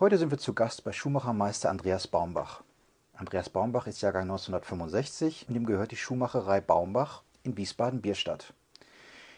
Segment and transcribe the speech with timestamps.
[0.00, 2.64] Heute sind wir zu Gast bei Schuhmachermeister Andreas Baumbach.
[3.12, 8.54] Andreas Baumbach ist Jahrgang 1965 und ihm gehört die Schuhmacherei Baumbach in Wiesbaden-Bierstadt.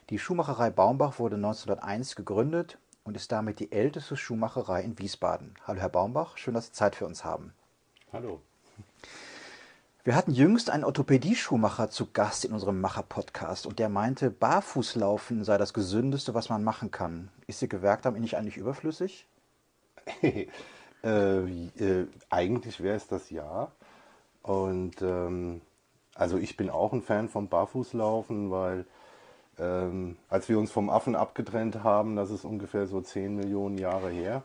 [0.09, 5.53] Die Schuhmacherei Baumbach wurde 1901 gegründet und ist damit die älteste Schuhmacherei in Wiesbaden.
[5.66, 7.52] Hallo Herr Baumbach, schön, dass Sie Zeit für uns haben.
[8.11, 8.41] Hallo.
[10.04, 15.59] Wir hatten jüngst einen Orthopädie-Schuhmacher zu Gast in unserem Macher-Podcast und der meinte, Barfußlaufen sei
[15.59, 17.29] das Gesündeste, was man machen kann.
[17.46, 19.27] Ist Ihr Gewerk damit nicht eigentlich überflüssig?
[20.23, 20.46] äh,
[21.05, 23.71] äh, eigentlich wäre es das ja.
[24.43, 25.61] Und ähm,
[26.15, 28.87] also ich bin auch ein Fan vom Barfußlaufen, weil
[29.59, 34.11] ähm, als wir uns vom Affen abgetrennt haben, das ist ungefähr so 10 Millionen Jahre
[34.11, 34.45] her,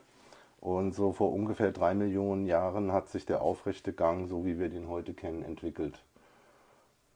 [0.62, 4.68] und so vor ungefähr drei Millionen Jahren hat sich der aufrechte Gang, so wie wir
[4.68, 6.04] den heute kennen, entwickelt.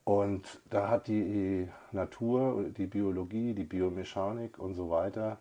[0.02, 5.38] Und da hat die Natur, die Biologie, die Biomechanik und so weiter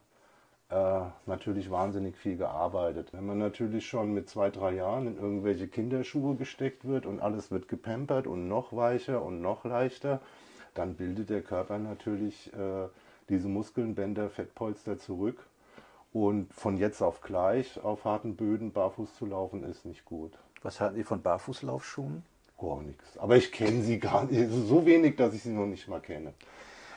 [0.70, 3.14] äh, natürlich wahnsinnig viel gearbeitet.
[3.14, 7.52] Wenn man natürlich schon mit zwei, drei Jahren in irgendwelche Kinderschuhe gesteckt wird und alles
[7.52, 10.22] wird gepampert und noch weicher und noch leichter,
[10.74, 12.88] dann bildet der Körper natürlich äh,
[13.30, 15.46] diese Muskeln, Bänder, Fettpolster zurück
[16.14, 20.32] und von jetzt auf gleich auf harten Böden barfuß zu laufen, ist nicht gut.
[20.62, 22.24] Was halten Sie von Barfußlaufschuhen?
[22.58, 23.18] Gar nichts.
[23.18, 24.50] Aber ich kenne sie gar nicht.
[24.50, 26.34] So wenig, dass ich sie noch nicht mal kenne.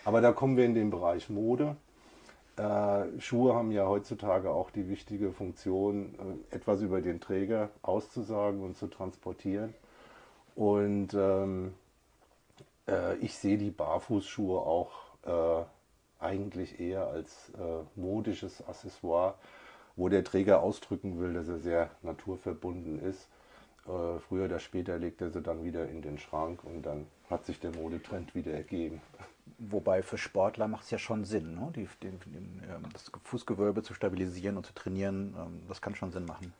[0.04, 1.76] Aber da kommen wir in den Bereich Mode.
[2.58, 8.62] Äh, Schuhe haben ja heutzutage auch die wichtige Funktion, äh, etwas über den Träger auszusagen
[8.62, 9.74] und zu transportieren.
[10.56, 11.74] Und ähm,
[12.88, 14.90] äh, ich sehe die Barfußschuhe auch
[15.24, 15.64] äh,
[16.18, 19.34] eigentlich eher als äh, modisches Accessoire,
[19.94, 23.28] wo der Träger ausdrücken will, dass er sehr naturverbunden ist.
[23.86, 27.46] Äh, früher oder später legt er sie dann wieder in den Schrank und dann hat
[27.46, 29.00] sich der Modetrend wieder ergeben.
[29.58, 31.72] Wobei für Sportler macht es ja schon Sinn, ne?
[31.74, 36.10] die, den, den, ähm, das Fußgewölbe zu stabilisieren und zu trainieren, ähm, das kann schon
[36.10, 36.52] Sinn machen.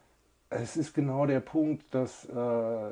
[0.51, 2.91] Es ist genau der Punkt, dass äh,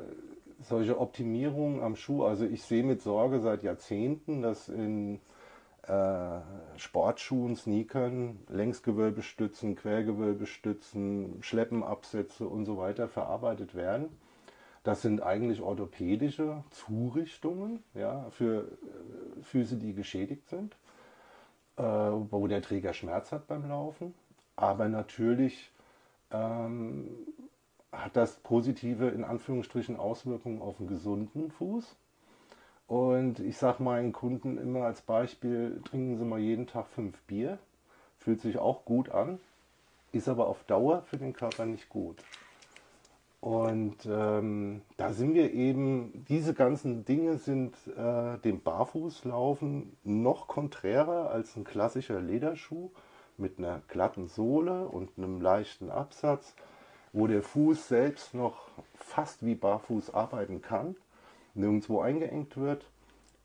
[0.61, 5.19] solche Optimierungen am Schuh, also ich sehe mit Sorge seit Jahrzehnten, dass in
[5.87, 6.39] äh,
[6.75, 14.09] Sportschuhen, Sneakern, Längsgewölbestützen, Quergewölbestützen, Schleppenabsätze und so weiter verarbeitet werden.
[14.87, 20.77] Das sind eigentlich orthopädische Zurichtungen ja, für äh, Füße, die geschädigt sind,
[21.75, 24.13] äh, wo der Träger Schmerz hat beim Laufen.
[24.55, 25.73] Aber natürlich
[26.31, 27.09] ähm,
[27.91, 31.97] hat das positive, in Anführungsstrichen, Auswirkungen auf einen gesunden Fuß.
[32.87, 37.59] Und ich sage meinen Kunden immer als Beispiel, trinken Sie mal jeden Tag fünf Bier.
[38.19, 39.37] Fühlt sich auch gut an,
[40.13, 42.23] ist aber auf Dauer für den Körper nicht gut.
[43.47, 51.29] Und ähm, da sind wir eben, diese ganzen Dinge sind äh, dem Barfußlaufen noch konträrer
[51.29, 52.89] als ein klassischer Lederschuh
[53.37, 56.55] mit einer glatten Sohle und einem leichten Absatz,
[57.13, 60.97] wo der Fuß selbst noch fast wie barfuß arbeiten kann
[61.53, 62.85] nirgendwo eingeengt wird,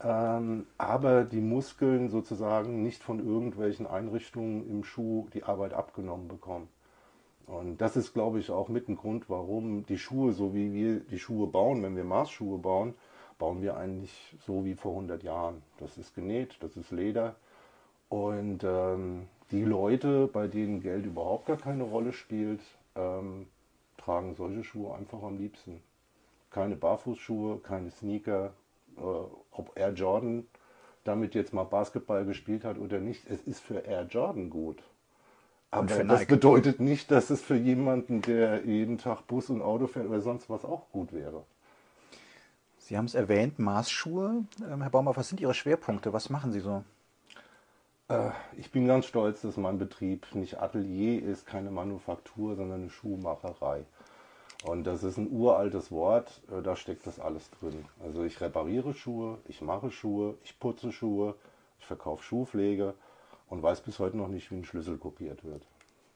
[0.03, 6.69] ähm, aber die Muskeln sozusagen nicht von irgendwelchen Einrichtungen im Schuh die Arbeit abgenommen bekommen.
[7.47, 11.01] Und das ist, glaube ich, auch mit ein Grund, warum die Schuhe, so wie wir
[11.01, 12.95] die Schuhe bauen, wenn wir Maßschuhe bauen,
[13.39, 15.63] bauen wir eigentlich so wie vor 100 Jahren.
[15.79, 17.37] Das ist genäht, das ist Leder.
[18.09, 22.61] Und ähm, die Leute, bei denen Geld überhaupt gar keine Rolle spielt,
[22.95, 23.47] ähm,
[23.97, 25.83] tragen solche Schuhe einfach am liebsten
[26.53, 28.53] keine Barfußschuhe, keine Sneaker,
[28.97, 30.47] äh, ob Air Jordan
[31.05, 33.29] damit jetzt mal Basketball gespielt hat oder nicht.
[33.29, 34.83] Es ist für Air Jordan gut.
[35.73, 40.07] Aber das bedeutet nicht, dass es für jemanden, der jeden Tag Bus und Auto fährt
[40.07, 41.45] oder sonst was auch gut wäre.
[42.77, 44.45] Sie haben es erwähnt, Maßschuhe.
[44.71, 46.13] Ähm, Herr Baumer, was sind Ihre Schwerpunkte?
[46.13, 46.85] Was machen Sie so?
[48.09, 52.91] Äh, ich bin ganz stolz, dass mein Betrieb nicht Atelier ist, keine Manufaktur, sondern eine
[52.91, 53.87] Schuhmacherei.
[54.65, 57.87] Und das ist ein uraltes Wort, äh, da steckt das alles drin.
[58.05, 61.35] Also ich repariere Schuhe, ich mache Schuhe, ich putze Schuhe,
[61.81, 62.93] ich verkaufe Schuhpflege
[63.53, 65.67] und weiß bis heute noch nicht, wie ein Schlüssel kopiert wird.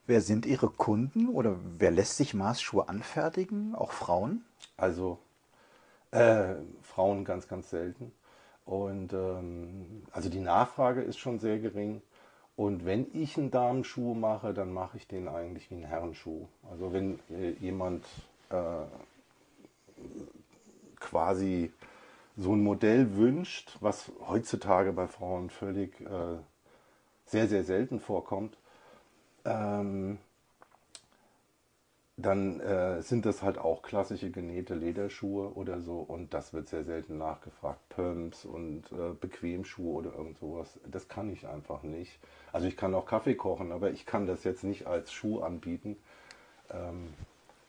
[0.07, 3.75] Wer sind Ihre Kunden oder wer lässt sich Maßschuhe anfertigen?
[3.75, 4.43] Auch Frauen?
[4.75, 5.19] Also
[6.09, 8.11] äh, Frauen ganz, ganz selten.
[8.65, 12.01] Und ähm, also die Nachfrage ist schon sehr gering.
[12.55, 16.47] Und wenn ich einen Damenschuh mache, dann mache ich den eigentlich wie einen Herrenschuh.
[16.71, 18.03] Also wenn äh, jemand
[18.49, 18.85] äh,
[20.99, 21.71] quasi
[22.35, 26.37] so ein Modell wünscht, was heutzutage bei Frauen völlig äh,
[27.27, 28.57] sehr, sehr selten vorkommt,
[29.45, 30.19] ähm,
[32.19, 36.83] dann äh, sind das halt auch klassische genähte Lederschuhe oder so und das wird sehr
[36.83, 37.79] selten nachgefragt.
[37.89, 42.19] Pumps und äh, Bequemschuhe oder irgend sowas, das kann ich einfach nicht.
[42.51, 45.97] Also ich kann auch Kaffee kochen, aber ich kann das jetzt nicht als Schuh anbieten.
[46.71, 47.07] Ähm,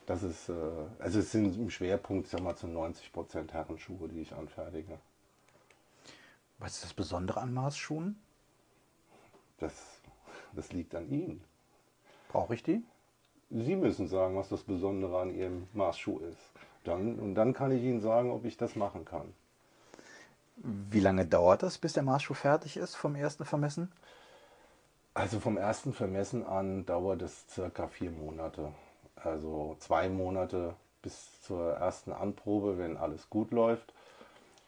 [0.06, 0.54] Das ist, äh,
[1.00, 4.98] also es sind im Schwerpunkt, sag mal, zu 90 Prozent Herrenschuhe, die ich anfertige.
[6.58, 8.16] Was ist das Besondere an Maßschuhen?
[9.58, 9.72] Das,
[10.52, 11.42] das liegt an Ihnen.
[12.28, 12.82] Brauche ich die?
[13.50, 16.52] Sie müssen sagen, was das Besondere an Ihrem Maßschuh ist.
[16.84, 19.32] Dann, und dann kann ich Ihnen sagen, ob ich das machen kann.
[20.56, 23.92] Wie lange dauert das, bis der Maßschuh fertig ist vom ersten Vermessen?
[25.14, 28.72] Also vom ersten Vermessen an dauert es circa vier Monate.
[29.16, 33.94] Also zwei Monate bis zur ersten Anprobe, wenn alles gut läuft.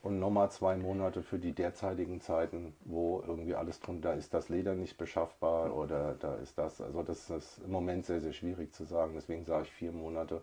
[0.02, 4.75] Und nochmal zwei Monate für die derzeitigen Zeiten, wo irgendwie alles drunter ist, das Leder
[4.75, 6.81] nicht beschaffbar oder da ist das.
[6.81, 9.12] Also das ist im Moment sehr, sehr schwierig zu sagen.
[9.14, 10.43] Deswegen sage ich vier Monate.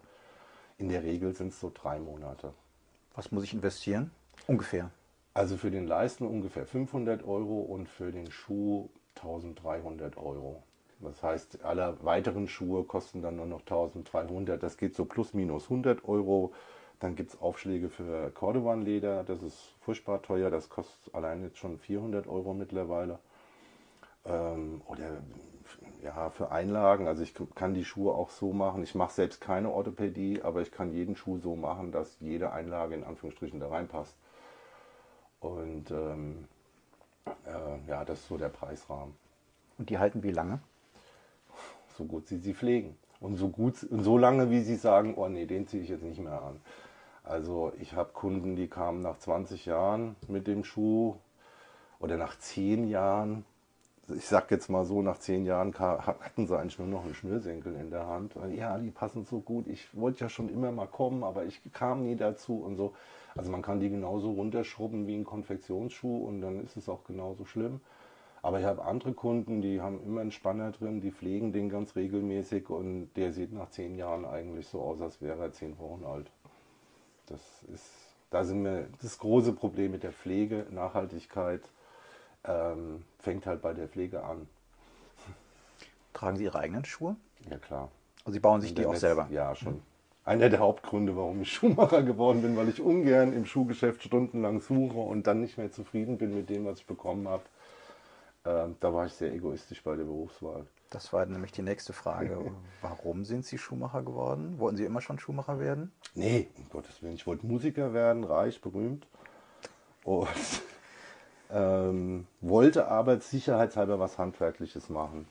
[0.77, 2.54] In der Regel sind es so drei Monate.
[3.15, 4.12] Was muss ich investieren?
[4.45, 4.92] Ungefähr.
[5.33, 10.62] Also für den Leisten ungefähr 500 Euro und für den Schuh 1300 Euro.
[11.00, 14.62] Das heißt, alle weiteren Schuhe kosten dann nur noch 1300.
[14.62, 16.54] Das geht so plus minus 100 Euro.
[16.99, 19.23] Dann gibt es Aufschläge für Cordovan-Leder.
[19.23, 20.49] Das ist furchtbar teuer.
[20.49, 23.19] Das kostet allein jetzt schon 400 Euro mittlerweile.
[24.25, 25.21] Ähm, oder
[26.03, 27.07] ja, für Einlagen.
[27.07, 28.83] Also ich kann die Schuhe auch so machen.
[28.83, 32.95] Ich mache selbst keine Orthopädie, aber ich kann jeden Schuh so machen, dass jede Einlage
[32.95, 34.15] in Anführungsstrichen da reinpasst.
[35.39, 36.47] Und ähm,
[37.45, 39.15] äh, ja, das ist so der Preisrahmen.
[39.77, 40.59] Und die halten wie lange?
[41.97, 42.97] So gut sie sie pflegen.
[43.19, 46.03] Und so gut und so lange, wie sie sagen, oh nee, den ziehe ich jetzt
[46.03, 46.61] nicht mehr an.
[47.27, 51.15] Also ich habe Kunden, die kamen nach 20 Jahren mit dem Schuh
[52.00, 53.44] oder nach 10 Jahren.
[54.15, 57.75] Ich sag jetzt mal so, nach 10 Jahren hatten sie eigentlich nur noch einen Schnürsenkel
[57.75, 58.35] in der Hand.
[58.56, 59.68] Ja, die passen so gut.
[59.68, 62.94] Ich wollte ja schon immer mal kommen, aber ich kam nie dazu und so.
[63.35, 67.44] Also man kann die genauso runterschrubben wie ein Konfektionsschuh und dann ist es auch genauso
[67.44, 67.81] schlimm.
[68.41, 71.97] Aber ich habe andere Kunden, die haben immer einen Spanner drin, die pflegen den ganz
[71.97, 76.06] regelmäßig und der sieht nach 10 Jahren eigentlich so aus, als wäre er 10 Wochen
[76.06, 76.31] alt.
[77.27, 77.41] Das
[77.74, 77.85] ist,
[78.29, 81.62] da sind wir, das große Problem mit der Pflege, Nachhaltigkeit,
[82.44, 84.47] ähm, fängt halt bei der Pflege an.
[86.13, 87.15] Tragen Sie Ihre eigenen Schuhe?
[87.50, 87.91] Ja, klar.
[88.25, 89.27] Also Sie bauen sich die auch Netz, selber?
[89.29, 89.75] Ja, schon.
[89.75, 89.81] Mhm.
[90.25, 94.97] Einer der Hauptgründe, warum ich Schuhmacher geworden bin, weil ich ungern im Schuhgeschäft stundenlang suche
[94.97, 97.44] und dann nicht mehr zufrieden bin mit dem, was ich bekommen habe.
[98.44, 100.65] Ähm, da war ich sehr egoistisch bei der Berufswahl.
[100.89, 102.51] Das war nämlich die nächste Frage.
[102.81, 104.59] Warum sind Sie Schuhmacher geworden?
[104.59, 105.91] Wollten Sie immer schon Schuhmacher werden?
[106.15, 107.15] Nee, um Gottes Willen.
[107.15, 109.05] Ich wollte Musiker werden, reich, berühmt.
[110.03, 110.27] Und
[111.51, 115.27] ähm, wollte aber sicherheitshalber was Handwerkliches machen.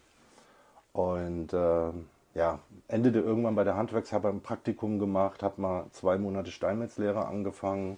[0.92, 2.58] Und ähm, ja,
[2.88, 7.96] endete irgendwann bei der Handwerkshaber ein Praktikum gemacht, habe mal zwei Monate Steinmetzlehre angefangen.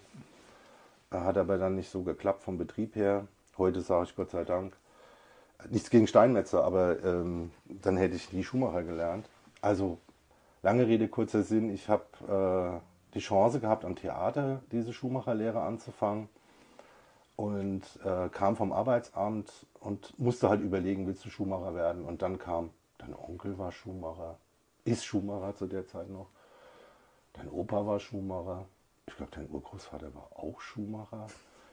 [1.10, 3.26] Hat aber dann nicht so geklappt vom Betrieb her.
[3.56, 4.76] Heute sage ich Gott sei Dank,
[5.70, 9.28] nichts gegen Steinmetzer, aber ähm, dann hätte ich nie Schuhmacher gelernt.
[9.60, 9.98] Also
[10.62, 16.28] lange Rede, kurzer Sinn, ich habe äh, die Chance gehabt, am Theater diese Schuhmacherlehre anzufangen
[17.36, 22.04] und äh, kam vom Arbeitsamt und musste halt überlegen, willst du Schuhmacher werden?
[22.04, 24.36] Und dann kam, dein Onkel war Schuhmacher,
[24.84, 26.28] ist Schuhmacher zu der Zeit noch,
[27.34, 28.66] dein Opa war Schuhmacher,
[29.06, 31.28] ich glaube, dein Urgroßvater war auch Schuhmacher.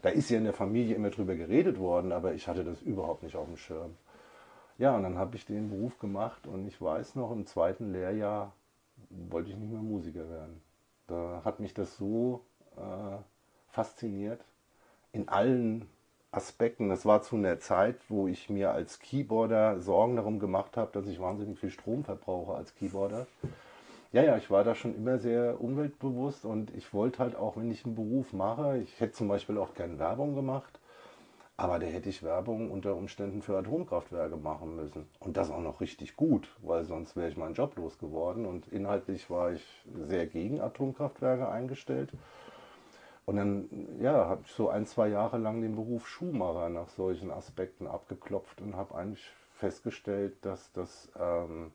[0.05, 3.23] Da ist ja in der Familie immer drüber geredet worden, aber ich hatte das überhaupt
[3.23, 3.97] nicht auf dem Schirm.
[4.77, 8.53] Ja, und dann habe ich den Beruf gemacht und ich weiß noch, im zweiten Lehrjahr
[9.09, 10.61] wollte ich nicht mehr Musiker werden.
[11.07, 12.45] Da hat mich das so
[12.77, 13.17] äh,
[13.71, 14.41] fasziniert
[15.11, 15.89] in allen
[16.29, 16.87] Aspekten.
[16.89, 21.07] Das war zu einer Zeit, wo ich mir als Keyboarder Sorgen darum gemacht habe, dass
[21.07, 23.25] ich wahnsinnig viel Strom verbrauche als Keyboarder.
[24.15, 27.69] Ja, ja, ich war da schon immer sehr umweltbewusst und ich wollte halt auch, wenn
[27.69, 30.79] ich einen Beruf mache, ich hätte zum Beispiel auch gerne Werbung gemacht,
[31.57, 35.05] aber da hätte ich Werbung unter Umständen für Atomkraftwerke machen müssen.
[35.19, 38.45] Und das auch noch richtig gut, weil sonst wäre ich meinen Job losgeworden.
[38.45, 39.65] Und inhaltlich war ich
[40.07, 42.13] sehr gegen Atomkraftwerke eingestellt.
[43.25, 43.67] Und dann
[43.99, 48.61] ja, habe ich so ein, zwei Jahre lang den Beruf Schuhmacher nach solchen Aspekten abgeklopft
[48.61, 51.73] und habe eigentlich festgestellt, dass das ähm,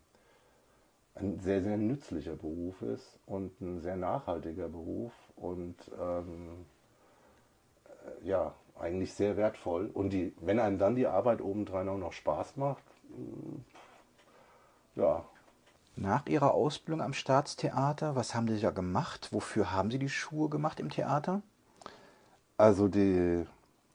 [1.15, 6.67] ein sehr, sehr nützlicher Beruf ist und ein sehr nachhaltiger Beruf und ähm,
[7.85, 9.91] äh, ja, eigentlich sehr wertvoll.
[9.93, 13.61] Und die, wenn einem dann die Arbeit obendrein auch noch Spaß macht, mm,
[15.01, 15.25] ja.
[15.97, 19.29] Nach Ihrer Ausbildung am Staatstheater, was haben Sie da gemacht?
[19.33, 21.43] Wofür haben Sie die Schuhe gemacht im Theater?
[22.57, 23.45] Also die,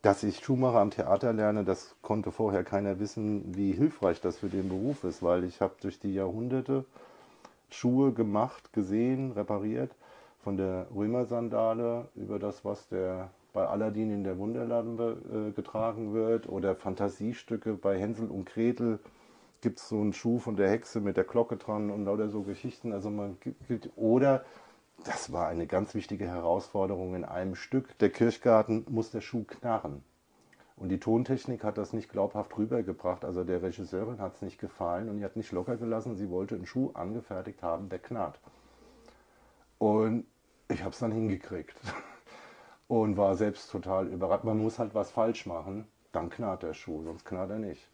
[0.02, 4.48] dass ich Schuhmacher am Theater lerne, das konnte vorher keiner wissen, wie hilfreich das für
[4.48, 6.84] den Beruf ist, weil ich habe durch die Jahrhunderte
[7.70, 9.90] Schuhe gemacht, gesehen, repariert,
[10.42, 16.48] von der Römersandale über das, was der bei Aladdin in der Wunderlampe äh, getragen wird
[16.48, 18.98] oder Fantasiestücke bei Hänsel und Gretel
[19.62, 22.42] gibt es so einen Schuh von der Hexe mit der Glocke dran und oder so
[22.42, 22.92] Geschichten.
[22.92, 24.44] Also man gibt, oder
[25.04, 27.96] das war eine ganz wichtige Herausforderung in einem Stück.
[27.98, 30.02] Der Kirchgarten muss der Schuh knarren.
[30.76, 33.24] Und die Tontechnik hat das nicht glaubhaft rübergebracht.
[33.24, 36.16] Also der Regisseurin hat es nicht gefallen und die hat nicht locker gelassen.
[36.16, 38.38] Sie wollte einen Schuh angefertigt haben, der knarrt.
[39.78, 40.26] Und
[40.68, 41.76] ich habe es dann hingekriegt.
[42.88, 44.44] Und war selbst total überrascht.
[44.44, 47.90] Man muss halt was falsch machen, dann knarrt der Schuh, sonst knarrt er nicht.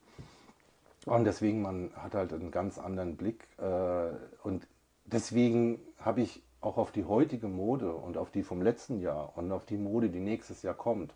[1.06, 3.48] Und deswegen, man hat halt einen ganz anderen Blick.
[3.58, 4.10] Äh,
[4.42, 4.68] und
[5.06, 9.52] deswegen habe ich auch auf die heutige Mode und auf die vom letzten Jahr und
[9.52, 11.14] auf die Mode, die nächstes Jahr kommt,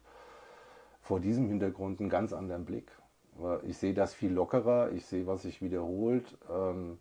[1.00, 2.90] vor diesem Hintergrund einen ganz anderen Blick.
[3.64, 6.36] Ich sehe das viel lockerer, ich sehe, was sich wiederholt.
[6.50, 6.98] Ähm,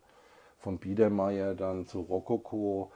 [0.58, 2.90] vom Biedermeier dann zu Rokoko.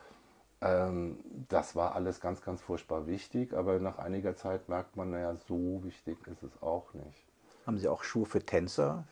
[0.60, 5.36] Ähm, das war alles ganz, ganz furchtbar wichtig, aber nach einiger Zeit merkt man, naja,
[5.48, 7.24] so wichtig ist es auch nicht.
[7.66, 9.04] Haben Sie auch Schuhe für Tänzer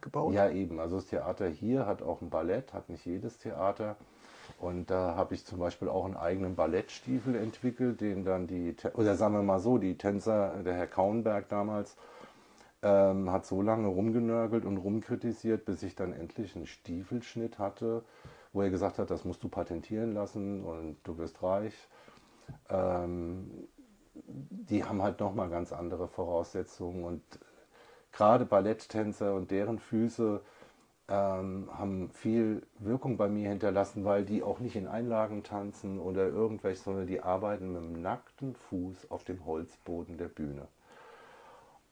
[0.00, 0.32] gebaut?
[0.32, 0.80] Ja, eben.
[0.80, 3.96] Also das Theater hier hat auch ein Ballett, hat nicht jedes Theater.
[4.58, 9.16] Und da habe ich zum Beispiel auch einen eigenen Ballettstiefel entwickelt, den dann die, oder
[9.16, 11.96] sagen wir mal so, die Tänzer, der Herr Kauenberg damals,
[12.82, 18.04] ähm, hat so lange rumgenörgelt und rumkritisiert, bis ich dann endlich einen Stiefelschnitt hatte,
[18.52, 21.74] wo er gesagt hat, das musst du patentieren lassen und du wirst reich.
[22.68, 23.68] Ähm,
[24.14, 27.22] die haben halt nochmal ganz andere Voraussetzungen und
[28.12, 30.40] gerade Balletttänzer und deren Füße
[31.08, 36.26] ähm, haben viel Wirkung bei mir hinterlassen, weil die auch nicht in Einlagen tanzen oder
[36.26, 40.66] irgendwelche, sondern die arbeiten mit dem nackten Fuß auf dem Holzboden der Bühne.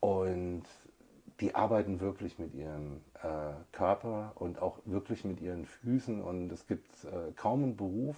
[0.01, 0.65] Und
[1.41, 6.21] die arbeiten wirklich mit ihrem äh, Körper und auch wirklich mit ihren Füßen.
[6.21, 8.17] Und es gibt äh, kaum einen Beruf,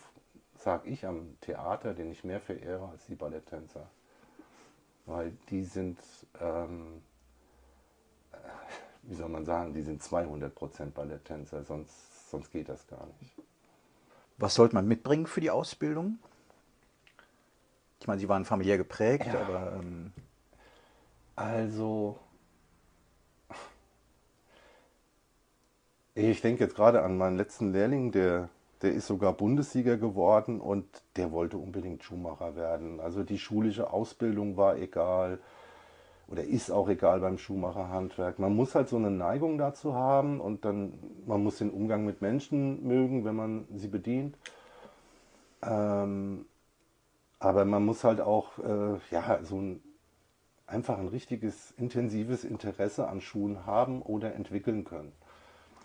[0.57, 3.89] sag ich, am Theater, den ich mehr verehre als die Balletttänzer.
[5.07, 5.99] Weil die sind
[6.41, 7.03] ähm,
[9.07, 13.33] wie soll man sagen, die sind 200% Balletttänzer, sonst, sonst geht das gar nicht.
[14.39, 16.19] Was sollte man mitbringen für die Ausbildung?
[18.01, 19.41] Ich meine, Sie waren familiär geprägt, ja.
[19.41, 19.81] aber.
[19.81, 20.13] Ähm
[21.35, 22.19] also.
[26.15, 28.49] Ich denke jetzt gerade an meinen letzten Lehrling, der,
[28.81, 30.87] der ist sogar Bundessieger geworden und
[31.17, 33.01] der wollte unbedingt Schuhmacher werden.
[33.01, 35.39] Also die schulische Ausbildung war egal
[36.29, 38.39] oder ist auch egal beim Schuhmacherhandwerk.
[38.39, 40.95] Man muss halt so eine Neigung dazu haben und dann,
[41.27, 44.37] man muss den Umgang mit Menschen mögen, wenn man sie bedient.
[45.63, 46.47] Ähm,
[47.39, 49.83] aber man muss halt auch, äh, ja, so ein,
[50.67, 55.13] einfach ein richtiges, intensives Interesse an Schuhen haben oder entwickeln können.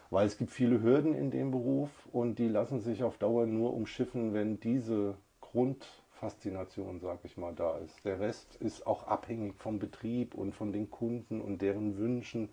[0.10, 3.74] Weil es gibt viele Hürden in dem Beruf und die lassen sich auf Dauer nur
[3.74, 5.86] umschiffen, wenn diese Grund
[6.22, 8.06] Faszination, sag ich mal, da ist.
[8.06, 12.50] Der Rest ist auch abhängig vom Betrieb und von den Kunden und deren Wünschen.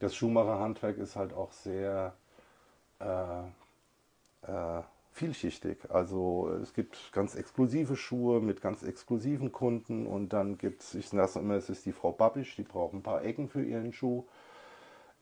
[0.00, 2.14] Das Schuhmacherhandwerk ist halt auch sehr
[3.00, 3.40] äh,
[4.42, 5.78] äh, vielschichtig.
[5.88, 11.08] Also es gibt ganz exklusive Schuhe mit ganz exklusiven Kunden und dann gibt es, ich
[11.08, 14.24] sage immer, es ist die Frau Babisch, die braucht ein paar Ecken für ihren Schuh.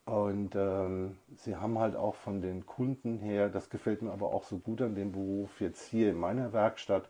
[0.05, 4.43] Und ähm, sie haben halt auch von den Kunden her, das gefällt mir aber auch
[4.43, 7.07] so gut an dem Beruf, jetzt hier in meiner Werkstatt,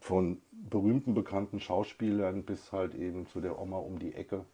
[0.00, 4.44] von berühmten, bekannten Schauspielern bis halt eben zu der Oma um die Ecke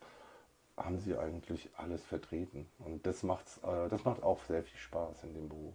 [0.76, 2.66] haben sie eigentlich alles vertreten.
[2.78, 5.74] Und das, macht's, äh, das macht auch sehr viel Spaß in dem Beruf.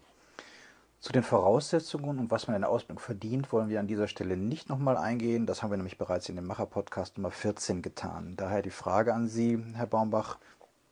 [1.00, 4.38] Zu den Voraussetzungen und was man in der Ausbildung verdient, wollen wir an dieser Stelle
[4.38, 5.48] nicht nochmal eingehen.
[5.48, 8.36] Das haben wir nämlich bereits in dem Macher-Podcast Nummer 14 getan.
[8.38, 10.38] Daher die Frage an Sie, Herr Baumbach,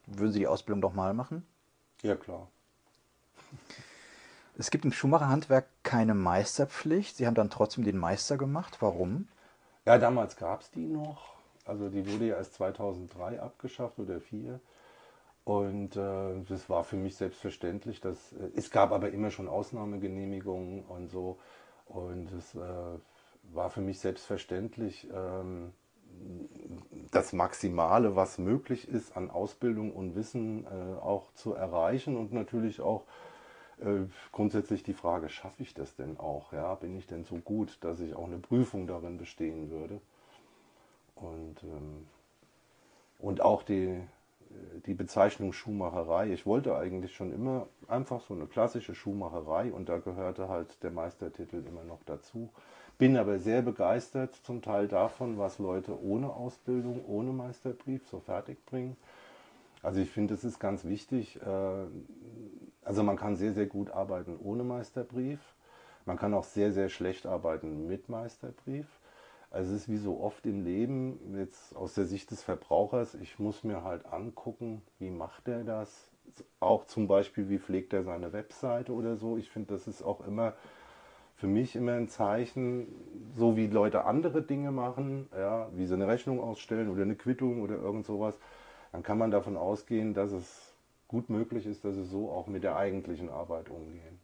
[0.08, 1.46] würden Sie die Ausbildung doch mal machen?
[2.02, 2.48] Ja, klar.
[4.60, 7.16] Es gibt im Schuhmacherhandwerk keine Meisterpflicht.
[7.16, 8.82] Sie haben dann trotzdem den Meister gemacht.
[8.82, 9.30] Warum?
[9.86, 11.34] Ja, damals gab es die noch.
[11.64, 14.60] Also die wurde ja erst 2003 abgeschafft oder 2004.
[15.46, 18.02] Und äh, das war für mich selbstverständlich.
[18.02, 21.40] Dass, äh, es gab aber immer schon Ausnahmegenehmigungen und so.
[21.86, 22.60] Und es äh,
[23.54, 25.72] war für mich selbstverständlich, ähm,
[27.12, 32.82] das Maximale, was möglich ist an Ausbildung und Wissen äh, auch zu erreichen und natürlich
[32.82, 33.06] auch
[33.82, 36.54] äh, grundsätzlich die Frage, schaffe ich das denn auch?
[36.54, 36.76] Ja?
[36.76, 40.02] Bin ich denn so gut, dass ich auch eine Prüfung darin bestehen würde?
[41.16, 42.08] Und, ähm,
[43.20, 44.02] und auch die, äh,
[44.86, 46.32] die Bezeichnung Schuhmacherei.
[46.32, 50.92] Ich wollte eigentlich schon immer einfach so eine klassische Schuhmacherei und da gehörte halt der
[50.92, 52.50] Meistertitel immer noch dazu.
[52.98, 58.66] Bin aber sehr begeistert zum Teil davon, was Leute ohne Ausbildung, ohne Meisterbrief so fertig
[58.66, 58.98] bringen.
[59.82, 61.86] Also ich finde, es ist ganz wichtig, äh,
[62.90, 65.38] also man kann sehr, sehr gut arbeiten ohne Meisterbrief.
[66.06, 68.88] Man kann auch sehr, sehr schlecht arbeiten mit Meisterbrief.
[69.52, 73.38] Also es ist wie so oft im Leben, jetzt aus der Sicht des Verbrauchers, ich
[73.38, 76.10] muss mir halt angucken, wie macht er das,
[76.60, 79.38] auch zum Beispiel, wie pflegt er seine Webseite oder so.
[79.38, 80.54] Ich finde, das ist auch immer
[81.36, 82.88] für mich immer ein Zeichen,
[83.36, 87.62] so wie Leute andere Dinge machen, ja, wie sie eine Rechnung ausstellen oder eine Quittung
[87.62, 88.36] oder irgend sowas,
[88.92, 90.69] dann kann man davon ausgehen, dass es
[91.10, 94.20] gut möglich ist, dass sie so auch mit der eigentlichen Arbeit umgehen.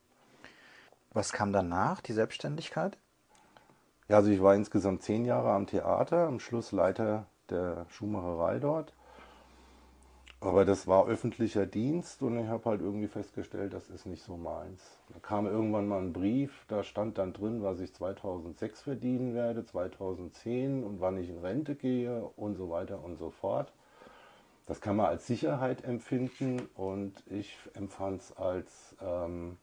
[1.12, 2.98] Was kam danach, die Selbstständigkeit?
[4.08, 8.94] Ja, also ich war insgesamt zehn Jahre am Theater, am Schluss Leiter der Schuhmacherei dort.
[10.42, 14.38] Aber das war öffentlicher Dienst und ich habe halt irgendwie festgestellt, das ist nicht so
[14.38, 14.84] meins.
[15.12, 19.65] Da kam irgendwann mal ein Brief, da stand dann drin, was ich 2006 verdienen werde,
[19.65, 23.74] 2010 und wann ich in Rente gehe und so weiter und so fort.
[24.65, 29.57] Das kann man als Sicherheit empfinden und ich empfand es als, ähm,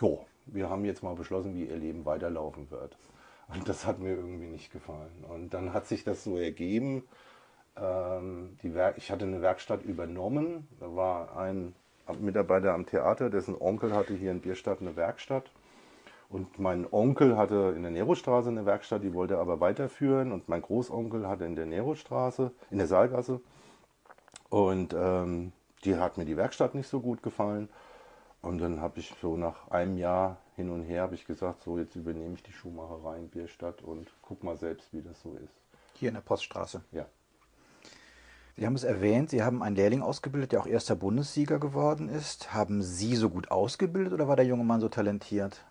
[0.00, 2.96] jo, wir haben jetzt mal beschlossen, wie ihr Leben weiterlaufen wird.
[3.54, 5.24] Und das hat mir irgendwie nicht gefallen.
[5.28, 7.04] Und dann hat sich das so ergeben,
[7.76, 10.66] ähm, die ich hatte eine Werkstatt übernommen.
[10.80, 11.74] Da war ein
[12.18, 15.50] Mitarbeiter am Theater, dessen Onkel hatte hier in Bierstadt eine Werkstatt.
[16.28, 20.32] Und mein Onkel hatte in der Nerostraße eine Werkstatt, die wollte er aber weiterführen.
[20.32, 23.40] Und mein Großonkel hatte in der Nerostraße, in der Saalgasse.
[24.48, 25.52] Und ähm,
[25.84, 27.68] die hat mir die Werkstatt nicht so gut gefallen.
[28.42, 31.96] Und dann habe ich so nach einem Jahr hin und her ich gesagt, so jetzt
[31.96, 35.52] übernehme ich die Schuhmacherei in Bierstadt und guck mal selbst, wie das so ist.
[35.94, 36.82] Hier in der Poststraße.
[36.92, 37.06] Ja.
[38.56, 42.54] Sie haben es erwähnt, Sie haben einen Lehrling ausgebildet, der auch erster Bundessieger geworden ist.
[42.54, 45.62] Haben Sie so gut ausgebildet oder war der junge Mann so talentiert?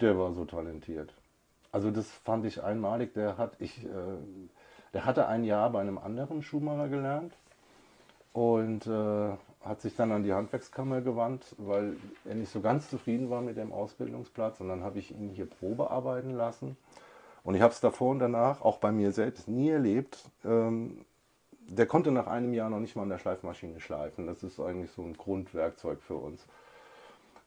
[0.00, 1.12] Der war so talentiert.
[1.72, 3.12] Also das fand ich einmalig.
[3.14, 3.88] Der hat ich, äh,
[4.94, 7.34] der hatte ein Jahr bei einem anderen Schuhmacher gelernt
[8.36, 9.30] und äh,
[9.64, 13.56] hat sich dann an die Handwerkskammer gewandt, weil er nicht so ganz zufrieden war mit
[13.56, 14.60] dem Ausbildungsplatz.
[14.60, 16.76] Und dann habe ich ihn hier Probe arbeiten lassen.
[17.44, 21.06] Und ich habe es davor und danach auch bei mir selbst nie erlebt, ähm,
[21.66, 24.26] der konnte nach einem Jahr noch nicht mal an der Schleifmaschine schleifen.
[24.26, 26.46] Das ist eigentlich so ein Grundwerkzeug für uns.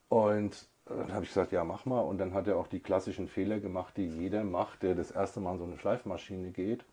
[0.09, 0.53] Und
[0.87, 2.01] äh, dann habe ich gesagt, ja, mach mal.
[2.01, 5.39] Und dann hat er auch die klassischen Fehler gemacht, die jeder macht, der das erste
[5.39, 6.83] Mal an so eine Schleifmaschine geht.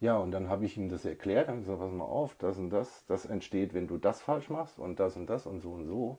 [0.00, 2.70] Ja, und dann habe ich ihm das erklärt, habe gesagt, pass mal auf, das und
[2.70, 5.86] das, das entsteht, wenn du das falsch machst und das und das und so und
[5.86, 6.18] so.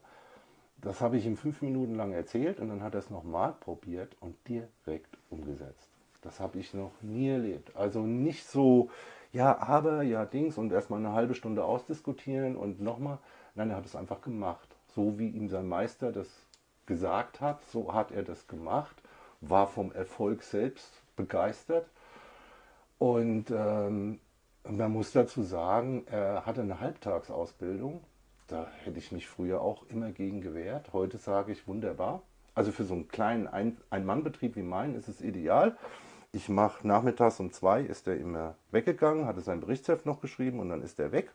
[0.80, 4.16] Das habe ich ihm fünf Minuten lang erzählt und dann hat er es nochmal probiert
[4.20, 5.88] und direkt umgesetzt.
[6.22, 7.76] Das habe ich noch nie erlebt.
[7.76, 8.90] Also nicht so,
[9.32, 13.18] ja, aber, ja, Dings und erstmal eine halbe Stunde ausdiskutieren und nochmal.
[13.56, 14.68] Nein, er hat es einfach gemacht.
[14.94, 16.28] So wie ihm sein Meister das
[16.86, 19.02] gesagt hat, so hat er das gemacht,
[19.40, 21.86] war vom Erfolg selbst begeistert.
[23.02, 24.20] Und ähm,
[24.62, 28.04] man muss dazu sagen, er hatte eine Halbtagsausbildung.
[28.46, 30.92] Da hätte ich mich früher auch immer gegen gewehrt.
[30.92, 32.22] Heute sage ich wunderbar.
[32.54, 33.48] Also für so einen kleinen
[33.90, 35.76] Ein-Mann-Betrieb wie meinen ist es ideal
[36.34, 40.70] ich mache nachmittags um zwei, ist er immer weggegangen, hatte sein Berichtsheft noch geschrieben und
[40.70, 41.30] dann ist er weg.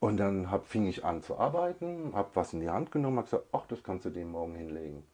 [0.00, 3.26] Und dann hab, fing ich an zu arbeiten, habe was in die Hand genommen, habe
[3.26, 5.04] gesagt, ach, das kannst du dem morgen hinlegen.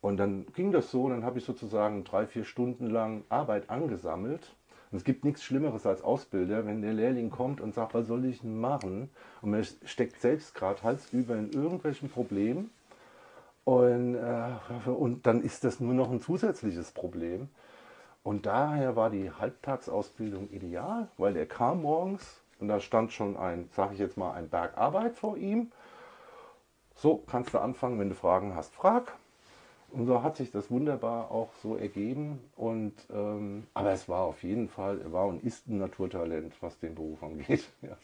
[0.00, 4.54] Und dann ging das so, dann habe ich sozusagen drei, vier Stunden lang Arbeit angesammelt.
[4.90, 8.24] Und es gibt nichts Schlimmeres als Ausbilder, wenn der Lehrling kommt und sagt, was soll
[8.24, 9.10] ich denn machen?
[9.40, 12.70] Und man steckt selbst gerade Hals über in irgendwelchen Problemen
[13.64, 17.48] und, äh, und dann ist das nur noch ein zusätzliches Problem.
[18.22, 23.68] Und daher war die Halbtagsausbildung ideal, weil der kam morgens und da stand schon ein,
[23.72, 25.70] sage ich jetzt mal, ein Berg Arbeit vor ihm.
[26.96, 29.14] So kannst du anfangen, wenn du Fragen hast, frag.
[29.92, 32.38] Und so hat sich das wunderbar auch so ergeben.
[32.56, 36.94] Und, ähm, aber es war auf jeden Fall, war und ist ein Naturtalent, was den
[36.94, 37.64] Beruf angeht.
[37.82, 37.96] Ja.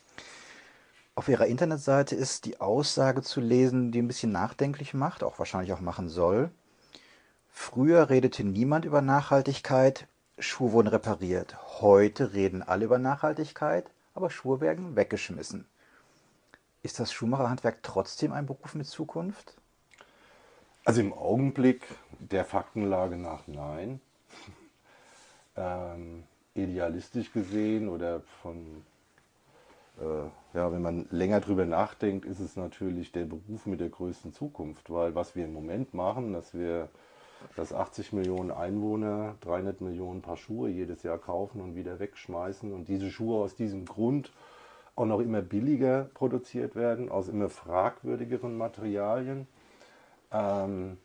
[1.15, 5.73] Auf Ihrer Internetseite ist die Aussage zu lesen, die ein bisschen nachdenklich macht, auch wahrscheinlich
[5.73, 6.51] auch machen soll.
[7.49, 11.57] Früher redete niemand über Nachhaltigkeit, Schuhe wurden repariert.
[11.81, 15.67] Heute reden alle über Nachhaltigkeit, aber Schuhe werden weggeschmissen.
[16.83, 19.57] Ist das Schuhmacherhandwerk trotzdem ein Beruf mit Zukunft?
[20.87, 21.85] Also im Augenblick
[22.21, 24.01] der Faktenlage nach nein.
[25.57, 26.23] ähm,
[26.55, 28.85] idealistisch gesehen oder von
[29.99, 34.33] äh, ja, wenn man länger drüber nachdenkt, ist es natürlich der Beruf mit der größten
[34.33, 36.89] Zukunft, weil was wir im Moment machen, dass wir
[37.57, 42.87] dass 80 Millionen Einwohner 300 Millionen Paar Schuhe jedes Jahr kaufen und wieder wegschmeißen und
[42.87, 44.31] diese Schuhe aus diesem Grund
[44.95, 49.49] auch noch immer billiger produziert werden, aus immer fragwürdigeren Materialien.
[50.33, 50.99] Ähm,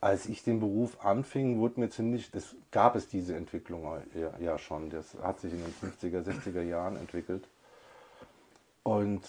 [0.00, 4.58] als ich den Beruf anfing, wurde mir ziemlich, das gab es diese Entwicklung ja, ja,
[4.58, 4.90] schon.
[4.90, 7.46] Das hat sich in den 50er, 60er Jahren entwickelt.
[8.82, 9.22] Und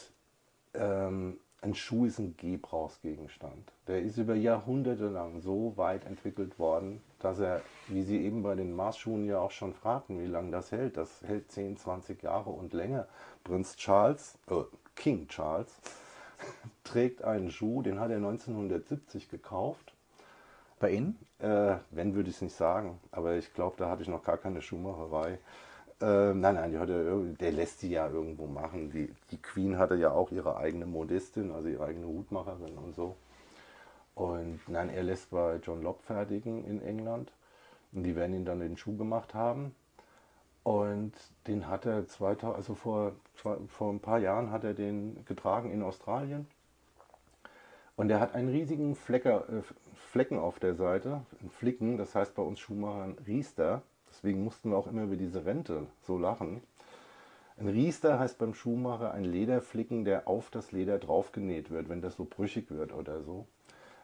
[0.74, 3.72] ähm, ein Schuh ist ein Gebrauchsgegenstand.
[3.88, 8.56] Der ist über Jahrhunderte lang so weit entwickelt worden, dass er, wie Sie eben bei
[8.56, 10.98] den Maßschuhen ja auch schon fragten, wie lange das hält.
[10.98, 13.08] Das hält 10, 20 Jahre und länger.
[13.44, 14.56] Prinz Charles, äh,
[14.96, 15.72] King Charles,
[16.84, 19.94] trägt einen Schuh, den hat er 1970 gekauft.
[20.80, 21.18] Bei Ihnen?
[21.40, 24.38] Äh, wenn würde ich es nicht sagen, aber ich glaube, da hatte ich noch gar
[24.38, 25.40] keine Schuhmacherei.
[26.02, 28.92] Äh, nein, nein, hatte, der lässt die ja irgendwo machen.
[28.92, 33.16] Die, die Queen hatte ja auch ihre eigene Modistin, also ihre eigene Hutmacherin und so.
[34.16, 37.32] Und nein, er lässt bei John Lobb fertigen in England.
[37.94, 39.74] Und die werden ihn dann den Schuh gemacht haben.
[40.64, 41.12] Und
[41.48, 45.84] den hat er 2000, also vor, vor ein paar Jahren hat er den getragen in
[45.84, 46.48] Australien.
[47.96, 49.62] Und er hat einen riesigen Flecker, äh,
[49.94, 53.84] Flecken auf der Seite, ein Flicken, das heißt bei uns Schuhmachern Riester.
[54.10, 56.62] Deswegen mussten wir auch immer über diese Rente so lachen.
[57.58, 62.16] Ein Riester heißt beim Schuhmacher ein Lederflicken, der auf das Leder draufgenäht wird, wenn das
[62.16, 63.46] so brüchig wird oder so.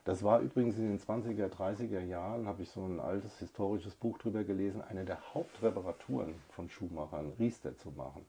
[0.09, 4.17] Das war übrigens in den 20er, 30er Jahren, habe ich so ein altes historisches Buch
[4.17, 8.25] drüber gelesen, eine der Hauptreparaturen von Schuhmachern, Riester zu machen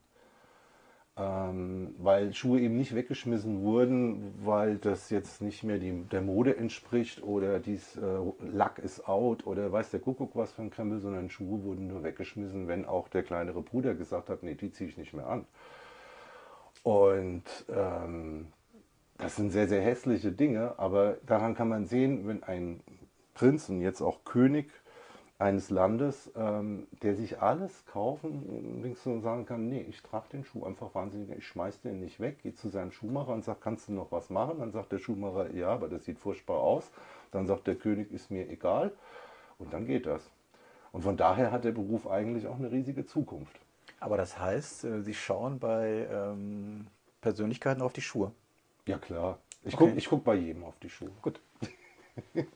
[1.17, 6.57] ähm, weil Schuhe eben nicht weggeschmissen wurden, weil das jetzt nicht mehr die, der Mode
[6.57, 8.01] entspricht oder dies äh,
[8.41, 12.03] Lack ist out oder weiß der Kuckuck was für ein Krempel, sondern Schuhe wurden nur
[12.03, 15.45] weggeschmissen, wenn auch der kleinere Bruder gesagt hat, nee, die ziehe ich nicht mehr an.
[16.83, 18.47] Und ähm,
[19.21, 22.81] das sind sehr, sehr hässliche Dinge, aber daran kann man sehen, wenn ein
[23.35, 24.71] Prinz und jetzt auch König
[25.39, 30.65] eines Landes, ähm, der sich alles kaufen und sagen kann, nee, ich trage den Schuh
[30.65, 33.93] einfach wahnsinnig, ich schmeiß den nicht weg, gehe zu seinem Schuhmacher und sagt, kannst du
[33.93, 34.59] noch was machen?
[34.59, 36.91] Dann sagt der Schuhmacher, ja, aber das sieht furchtbar aus.
[37.31, 38.93] Dann sagt der König, ist mir egal.
[39.59, 40.31] Und dann geht das.
[40.93, 43.59] Und von daher hat der Beruf eigentlich auch eine riesige Zukunft.
[43.99, 46.87] Aber das heißt, äh, Sie schauen bei ähm,
[47.21, 48.33] Persönlichkeiten auf die Schuhe?
[48.91, 49.39] Ja, klar.
[49.65, 49.91] Ich okay.
[49.91, 51.11] gucke guck bei jedem auf die Schuhe.
[51.23, 51.41] Gut.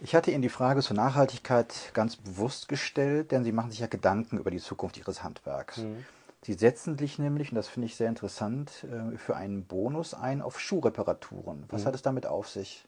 [0.00, 3.86] Ich hatte Ihnen die Frage zur Nachhaltigkeit ganz bewusst gestellt, denn Sie machen sich ja
[3.86, 5.78] Gedanken über die Zukunft Ihres Handwerks.
[5.78, 6.04] Mhm.
[6.42, 10.42] Sie setzen sich nämlich, und das finde ich sehr interessant, äh, für einen Bonus ein
[10.42, 11.64] auf Schuhreparaturen.
[11.70, 11.86] Was mhm.
[11.86, 12.84] hat es damit auf sich?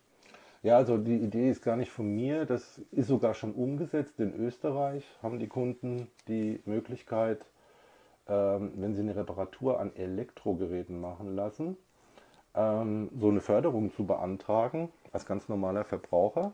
[0.62, 4.20] Ja, also die Idee ist gar nicht von mir, das ist sogar schon umgesetzt.
[4.20, 7.40] In Österreich haben die Kunden die Möglichkeit,
[8.26, 11.76] ähm, wenn sie eine Reparatur an Elektrogeräten machen lassen,
[12.54, 16.52] ähm, so eine Förderung zu beantragen als ganz normaler Verbraucher.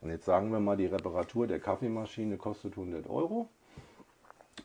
[0.00, 3.48] Und jetzt sagen wir mal, die Reparatur der Kaffeemaschine kostet 100 Euro.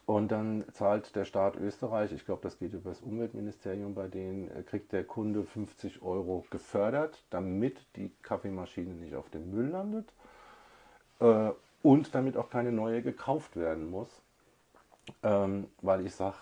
[0.05, 4.49] Und dann zahlt der Staat Österreich, ich glaube, das geht über das Umweltministerium bei denen,
[4.49, 10.11] äh, kriegt der Kunde 50 Euro gefördert, damit die Kaffeemaschine nicht auf dem Müll landet
[11.19, 11.51] äh,
[11.83, 14.09] und damit auch keine neue gekauft werden muss.
[15.23, 16.37] Ähm, weil ich sage,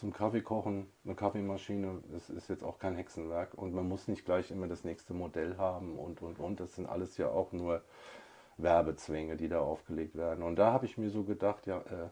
[0.00, 4.24] zum Kaffee kochen, eine Kaffeemaschine, das ist jetzt auch kein Hexenwerk und man muss nicht
[4.24, 6.58] gleich immer das nächste Modell haben und und und.
[6.58, 7.82] Das sind alles ja auch nur
[8.56, 10.42] Werbezwänge, die da aufgelegt werden.
[10.42, 12.08] Und da habe ich mir so gedacht, ja, äh,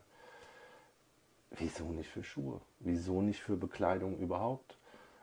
[1.52, 2.60] wieso nicht für Schuhe?
[2.80, 4.76] Wieso nicht für Bekleidung überhaupt?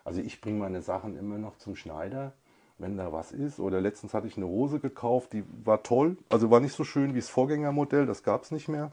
[0.03, 2.33] Also ich bringe meine Sachen immer noch zum Schneider,
[2.79, 3.59] wenn da was ist.
[3.59, 7.13] Oder letztens hatte ich eine Hose gekauft, die war toll, also war nicht so schön
[7.13, 8.91] wie das Vorgängermodell, das gab es nicht mehr.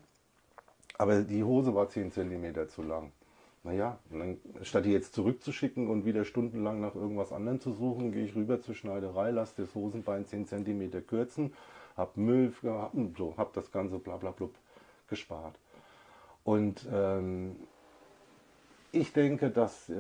[0.98, 3.12] Aber die Hose war 10 cm zu lang.
[3.64, 8.24] Naja, dann, statt die jetzt zurückzuschicken und wieder stundenlang nach irgendwas anderem zu suchen, gehe
[8.24, 11.52] ich rüber zur Schneiderei, lasse das Hosenbein 10 cm kürzen
[11.96, 14.54] habe Müll gehabt und so, habe das Ganze bla bla blub
[15.08, 15.58] gespart.
[16.44, 17.56] Und ähm,
[18.90, 19.94] ich denke, dass äh,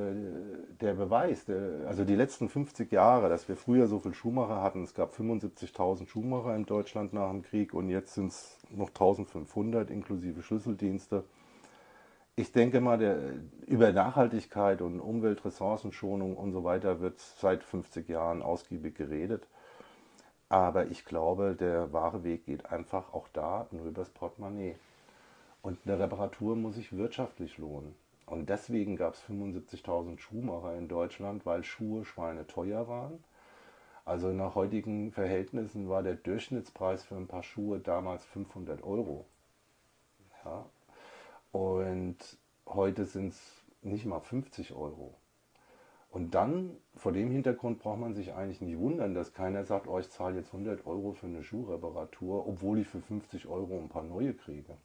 [0.80, 4.82] der Beweis, der, also die letzten 50 Jahre, dass wir früher so viele Schuhmacher hatten,
[4.82, 9.90] es gab 75.000 Schuhmacher in Deutschland nach dem Krieg und jetzt sind es noch 1500
[9.90, 11.24] inklusive Schlüsseldienste.
[12.34, 13.18] Ich denke mal, der,
[13.66, 19.46] über Nachhaltigkeit und Umweltressourcenschonung und so weiter wird seit 50 Jahren ausgiebig geredet.
[20.48, 24.76] Aber ich glaube, der wahre Weg geht einfach auch da nur übers Portemonnaie.
[25.60, 27.94] Und eine Reparatur muss sich wirtschaftlich lohnen.
[28.24, 33.22] Und deswegen gab es 75.000 Schuhmacher in Deutschland, weil Schuhe Schweine teuer waren.
[34.06, 39.26] Also nach heutigen Verhältnissen war der Durchschnittspreis für ein paar Schuhe damals 500 Euro.
[40.44, 40.64] Ja.
[41.52, 42.16] Und
[42.66, 45.14] heute sind es nicht mal 50 Euro.
[46.10, 49.98] Und dann, vor dem Hintergrund braucht man sich eigentlich nicht wundern, dass keiner sagt, oh,
[49.98, 54.02] ich zahle jetzt 100 Euro für eine Schuhreparatur, obwohl ich für 50 Euro ein paar
[54.02, 54.76] neue kriege.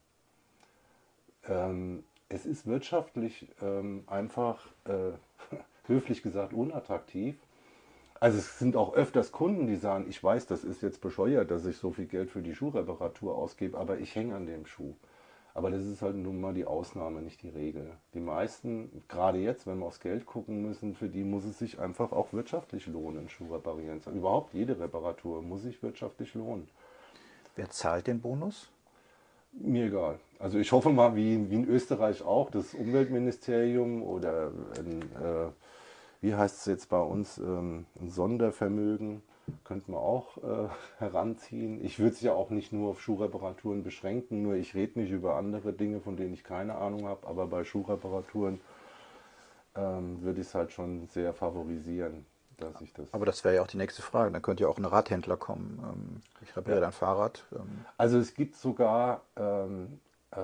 [1.45, 5.11] Ähm, es ist wirtschaftlich ähm, einfach, äh,
[5.87, 7.37] höflich gesagt, unattraktiv.
[8.19, 11.65] Also es sind auch öfters Kunden, die sagen, ich weiß, das ist jetzt bescheuert, dass
[11.65, 14.95] ich so viel Geld für die Schuhreparatur ausgebe, aber ich hänge an dem Schuh.
[15.57, 17.89] Aber das ist halt nun mal die Ausnahme, nicht die Regel.
[18.13, 21.79] Die meisten, gerade jetzt, wenn wir aufs Geld gucken müssen, für die muss es sich
[21.79, 23.99] einfach auch wirtschaftlich lohnen, Schuh reparieren.
[24.13, 26.69] Überhaupt jede Reparatur muss sich wirtschaftlich lohnen.
[27.55, 28.69] Wer zahlt den Bonus?
[29.51, 30.19] Mir egal.
[30.37, 35.49] Also ich hoffe mal, wie, wie in Österreich auch, das Umweltministerium oder ein, äh,
[36.21, 39.23] wie heißt es jetzt bei uns, ähm, ein Sondervermögen
[39.63, 41.83] könnte man auch äh, heranziehen.
[41.83, 45.35] Ich würde es ja auch nicht nur auf Schuhreparaturen beschränken, nur ich rede nicht über
[45.35, 48.59] andere Dinge, von denen ich keine Ahnung habe, aber bei Schuhreparaturen
[49.75, 52.25] ähm, würde ich es halt schon sehr favorisieren.
[52.57, 54.31] Dass ich das aber das wäre ja auch die nächste Frage.
[54.31, 55.79] Dann könnte ja auch ein Radhändler kommen.
[55.83, 56.85] Ähm, ich repariere ja.
[56.85, 57.45] dein Fahrrad.
[57.51, 57.85] Ähm.
[57.97, 59.99] Also es gibt sogar ähm,
[60.31, 60.37] äh,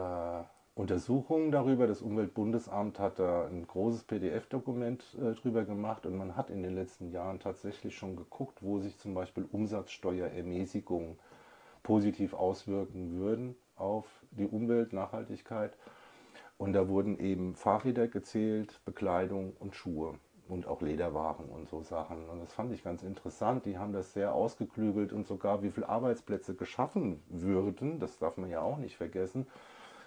[0.76, 1.86] Untersuchungen darüber.
[1.86, 6.74] Das Umweltbundesamt hat da ein großes PDF-Dokument äh, drüber gemacht und man hat in den
[6.74, 11.20] letzten Jahren tatsächlich schon geguckt, wo sich zum Beispiel Umsatzsteuerermäßigungen
[11.84, 15.78] positiv auswirken würden auf die Umwelt, Nachhaltigkeit.
[16.58, 22.28] Und da wurden eben Fahrräder gezählt, Bekleidung und Schuhe und auch Lederwaren und so Sachen.
[22.30, 23.66] Und das fand ich ganz interessant.
[23.66, 28.50] Die haben das sehr ausgeklügelt und sogar wie viele Arbeitsplätze geschaffen würden, das darf man
[28.50, 29.46] ja auch nicht vergessen,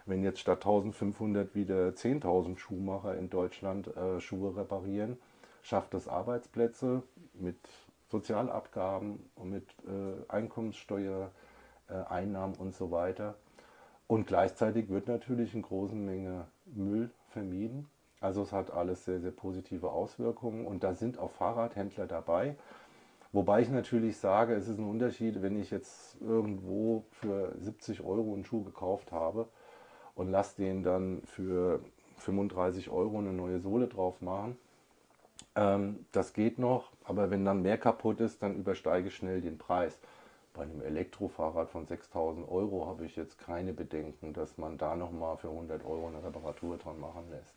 [0.06, 5.18] wenn jetzt statt 1500 wieder 10.000 Schuhmacher in Deutschland äh, Schuhe reparieren,
[5.62, 7.02] schafft das Arbeitsplätze
[7.34, 7.58] mit
[8.08, 11.32] Sozialabgaben und mit äh, Einkommenssteuer,
[11.88, 12.24] äh,
[12.58, 13.34] und so weiter.
[14.06, 17.88] Und gleichzeitig wird natürlich eine große Menge Müll vermieden.
[18.20, 22.56] Also es hat alles sehr, sehr positive Auswirkungen und da sind auch Fahrradhändler dabei.
[23.32, 28.32] Wobei ich natürlich sage, es ist ein Unterschied, wenn ich jetzt irgendwo für 70 Euro
[28.34, 29.48] einen Schuh gekauft habe
[30.16, 31.80] und lasse den dann für
[32.18, 34.56] 35 Euro eine neue Sohle drauf machen.
[35.54, 39.58] Ähm, das geht noch, aber wenn dann mehr kaputt ist, dann übersteige ich schnell den
[39.58, 39.98] Preis.
[40.54, 45.36] Bei einem Elektrofahrrad von 6000 Euro habe ich jetzt keine Bedenken, dass man da nochmal
[45.36, 47.54] für 100 Euro eine Reparatur dran machen lässt.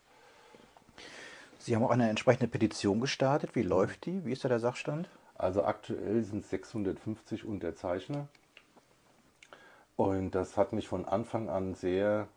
[1.60, 3.56] Sie haben auch eine entsprechende Petition gestartet.
[3.56, 4.26] Wie läuft die?
[4.26, 5.10] Wie ist da der Sachstand?
[5.36, 8.28] Also aktuell sind es 650 Unterzeichner.
[9.96, 12.28] Und das hat mich von Anfang an sehr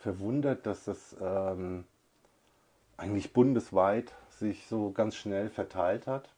[0.00, 1.84] verwundert, dass das ähm,
[2.96, 6.28] eigentlich bundesweit sich so ganz schnell verteilt hat.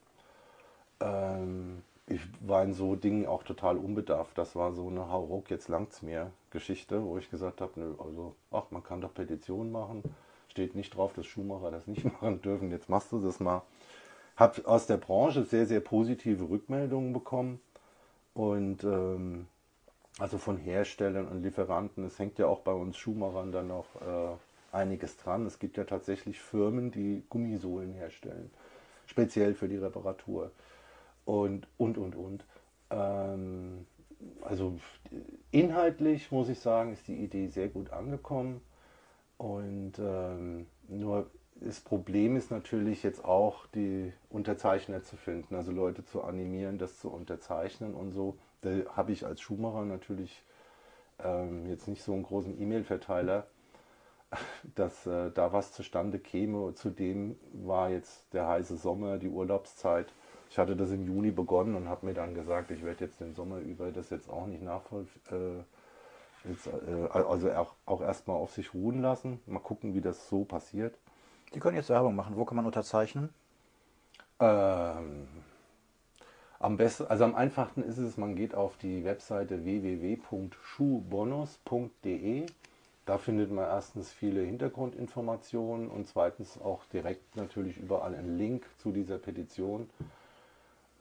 [1.01, 4.37] Ähm, ich war in so Dingen auch total unbedarft.
[4.37, 8.35] Das war so eine Hauruck, jetzt langt's mir Geschichte, wo ich gesagt habe, nö, also,
[8.51, 10.03] ach, man kann doch Petitionen machen.
[10.49, 12.71] Steht nicht drauf, dass Schuhmacher das nicht machen dürfen.
[12.71, 13.63] Jetzt machst du das mal.
[14.37, 17.61] Habe aus der Branche sehr, sehr positive Rückmeldungen bekommen.
[18.35, 19.47] Und ähm,
[20.19, 22.05] also von Herstellern und Lieferanten.
[22.05, 24.37] Es hängt ja auch bei uns Schuhmachern dann noch äh,
[24.77, 25.47] einiges dran.
[25.47, 28.51] Es gibt ja tatsächlich Firmen, die Gummisohlen herstellen,
[29.07, 30.51] speziell für die Reparatur.
[31.25, 32.45] Und, und, und, und.
[32.91, 33.87] Ähm,
[34.43, 34.79] also
[35.51, 38.61] inhaltlich muss ich sagen, ist die Idee sehr gut angekommen.
[39.39, 41.31] Und ähm, nur
[41.65, 46.99] das Problem ist natürlich jetzt auch, die Unterzeichner zu finden, also Leute zu animieren, das
[46.99, 48.37] zu unterzeichnen und so.
[48.63, 50.43] Da habe ich als Schuhmacher natürlich
[51.23, 53.47] ähm, jetzt nicht so einen großen E-Mail-Verteiler,
[54.75, 56.75] dass äh, da was zustande käme.
[56.75, 60.13] Zudem war jetzt der heiße Sommer, die Urlaubszeit.
[60.51, 63.35] Ich hatte das im Juni begonnen und habe mir dann gesagt, ich werde jetzt den
[63.35, 65.21] Sommer über das jetzt auch nicht nachvollziehen.
[65.31, 65.65] Äh,
[66.45, 69.41] äh, also auch, auch erstmal auf sich ruhen lassen.
[69.47, 70.99] Mal gucken, wie das so passiert.
[71.53, 72.37] Sie können jetzt Werbung machen.
[72.37, 73.31] Wo kann man unterzeichnen?
[74.41, 75.29] Ähm,
[76.59, 82.47] am besten, also am einfachsten ist es, man geht auf die Webseite www.schuhbonus.de.
[83.05, 88.93] Da findet man erstens viele Hintergrundinformationen und zweitens auch direkt natürlich überall einen Link zu
[88.93, 89.91] dieser Petition.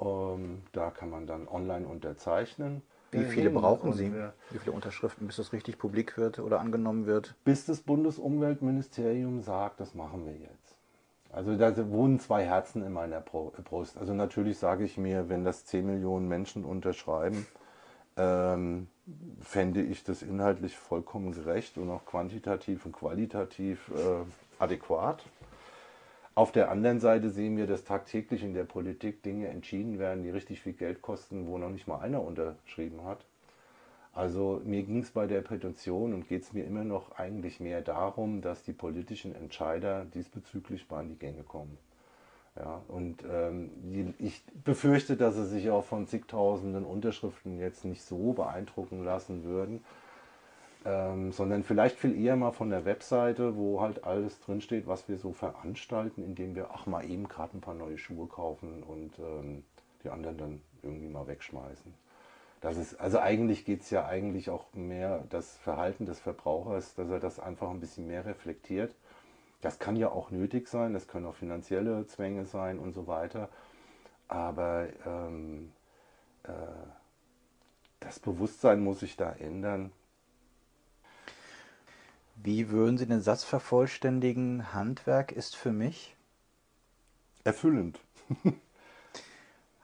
[0.01, 2.81] Ähm, da kann man dann online unterzeichnen.
[3.11, 4.11] Wie viele brauchen Sie?
[4.51, 7.35] Wie viele Unterschriften, bis das richtig publik wird oder angenommen wird?
[7.43, 10.75] Bis das Bundesumweltministerium sagt, das machen wir jetzt.
[11.31, 13.97] Also da wohnen zwei Herzen in meiner Brust.
[13.97, 17.45] Also natürlich sage ich mir, wenn das 10 Millionen Menschen unterschreiben,
[18.17, 18.87] ähm,
[19.39, 25.23] fände ich das inhaltlich vollkommen gerecht und auch quantitativ und qualitativ äh, adäquat.
[26.41, 30.31] Auf der anderen Seite sehen wir, dass tagtäglich in der Politik Dinge entschieden werden, die
[30.31, 33.23] richtig viel Geld kosten, wo noch nicht mal einer unterschrieben hat.
[34.11, 37.83] Also mir ging es bei der Petition und geht es mir immer noch eigentlich mehr
[37.83, 41.77] darum, dass die politischen Entscheider diesbezüglich mal in die Gänge kommen.
[42.55, 48.33] Ja, und ähm, ich befürchte, dass sie sich auch von zigtausenden Unterschriften jetzt nicht so
[48.33, 49.85] beeindrucken lassen würden,
[50.85, 55.17] ähm, sondern vielleicht viel eher mal von der Webseite, wo halt alles drinsteht, was wir
[55.17, 59.63] so veranstalten, indem wir auch mal eben gerade ein paar neue Schuhe kaufen und ähm,
[60.03, 61.93] die anderen dann irgendwie mal wegschmeißen.
[62.61, 67.09] Das ist, also eigentlich geht es ja eigentlich auch mehr das Verhalten des Verbrauchers, dass
[67.09, 68.95] er das einfach ein bisschen mehr reflektiert.
[69.61, 73.49] Das kann ja auch nötig sein, das können auch finanzielle Zwänge sein und so weiter.
[74.27, 75.71] Aber ähm,
[76.43, 76.51] äh,
[77.99, 79.91] das Bewusstsein muss sich da ändern.
[82.43, 84.73] Wie würden Sie den Satz vervollständigen?
[84.73, 86.15] Handwerk ist für mich
[87.43, 87.99] erfüllend.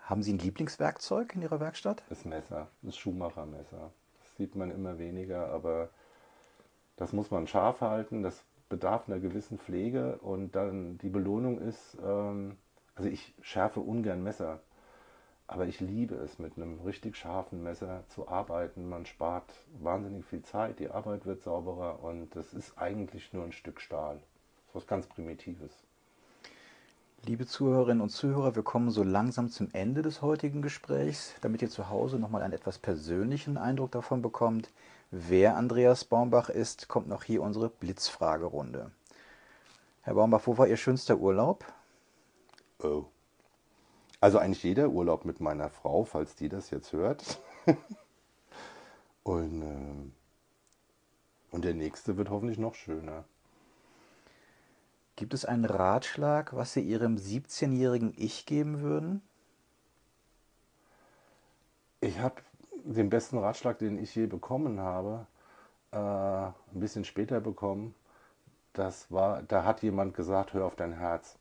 [0.02, 2.04] Haben Sie ein Lieblingswerkzeug in Ihrer Werkstatt?
[2.10, 3.92] Das Messer, das Schuhmachermesser.
[4.20, 5.90] Das sieht man immer weniger, aber
[6.96, 11.96] das muss man scharf halten, das bedarf einer gewissen Pflege und dann die Belohnung ist,
[12.04, 12.58] ähm,
[12.96, 14.62] also ich schärfe ungern Messer,
[15.48, 18.90] aber ich liebe es, mit einem richtig scharfen Messer zu arbeiten.
[18.90, 23.54] Man spart wahnsinnig viel Zeit, die Arbeit wird sauberer und das ist eigentlich nur ein
[23.54, 24.16] Stück Stahl.
[24.16, 25.72] Das ist was ganz Primitives.
[27.26, 31.70] Liebe Zuhörerinnen und Zuhörer, wir kommen so langsam zum Ende des heutigen Gesprächs, damit ihr
[31.70, 34.70] zu Hause nochmal einen etwas persönlichen Eindruck davon bekommt,
[35.12, 38.92] wer Andreas Baumbach ist, kommt noch hier unsere Blitzfragerunde.
[40.04, 41.66] Herr Baumbach, wo war Ihr schönster Urlaub?
[42.82, 43.06] Oh.
[44.20, 47.40] Also eigentlich jeder Urlaub mit meiner Frau, falls die das jetzt hört.
[49.24, 50.12] und, äh,
[51.52, 53.26] und der nächste wird hoffentlich noch schöner.
[55.16, 59.22] Gibt es einen Ratschlag, was Sie Ihrem 17-jährigen Ich geben würden?
[62.02, 62.36] Ich habe
[62.84, 65.26] den besten Ratschlag, den ich je bekommen habe,
[65.92, 67.96] äh, ein bisschen später bekommen.
[68.74, 71.38] Das war, da hat jemand gesagt, hör auf dein Herz.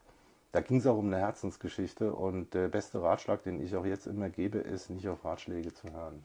[0.53, 4.07] Da ging es auch um eine Herzensgeschichte und der beste Ratschlag, den ich auch jetzt
[4.07, 6.23] immer gebe, ist, nicht auf Ratschläge zu hören.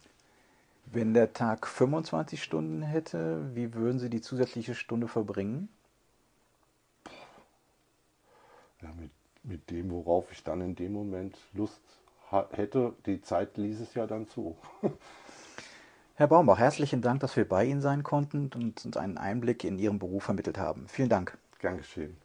[0.86, 5.70] Wenn der Tag 25 Stunden hätte, wie würden Sie die zusätzliche Stunde verbringen?
[8.82, 9.12] ja, mit,
[9.44, 11.82] mit dem, worauf ich dann in dem Moment Lust
[12.52, 12.94] hätte.
[13.06, 14.56] Die Zeit ließ es ja dann zu.
[16.16, 19.80] Herr Baumbach, herzlichen Dank, dass wir bei Ihnen sein konnten und uns einen Einblick in
[19.80, 20.86] Ihren Beruf vermittelt haben.
[20.88, 21.38] Vielen Dank.
[21.60, 22.16] Gern geschehen.